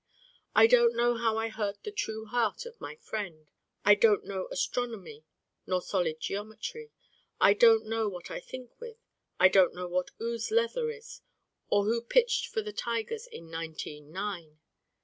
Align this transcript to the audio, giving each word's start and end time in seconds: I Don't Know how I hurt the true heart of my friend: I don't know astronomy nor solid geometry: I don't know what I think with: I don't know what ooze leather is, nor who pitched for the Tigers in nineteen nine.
I 0.55 0.65
Don't 0.65 0.95
Know 0.95 1.15
how 1.17 1.37
I 1.37 1.49
hurt 1.49 1.83
the 1.83 1.91
true 1.91 2.25
heart 2.25 2.65
of 2.65 2.81
my 2.81 2.95
friend: 2.95 3.51
I 3.85 3.93
don't 3.93 4.25
know 4.25 4.47
astronomy 4.51 5.25
nor 5.67 5.79
solid 5.79 6.19
geometry: 6.19 6.89
I 7.39 7.53
don't 7.53 7.85
know 7.85 8.09
what 8.09 8.31
I 8.31 8.39
think 8.39 8.71
with: 8.79 8.97
I 9.39 9.47
don't 9.47 9.75
know 9.75 9.87
what 9.87 10.09
ooze 10.19 10.49
leather 10.49 10.89
is, 10.89 11.21
nor 11.71 11.83
who 11.83 12.01
pitched 12.01 12.47
for 12.47 12.63
the 12.63 12.73
Tigers 12.73 13.27
in 13.27 13.51
nineteen 13.51 14.11
nine. 14.11 14.59